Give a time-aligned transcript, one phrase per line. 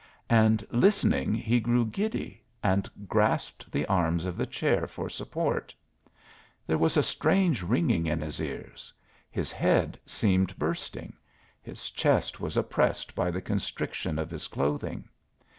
[0.31, 5.75] And listening he grew giddy and grasped the arms of the chair for support.
[6.65, 8.91] There was a strange ringing in his ears;
[9.29, 11.13] his head seemed bursting;
[11.61, 15.07] his chest was oppressed by the constriction of his clothing.